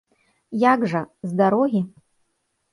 Як 0.63 0.87
жа, 0.95 1.03
з 1.29 1.37
дарогі? 1.45 1.81